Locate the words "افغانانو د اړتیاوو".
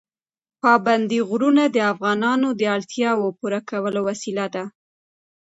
1.93-3.35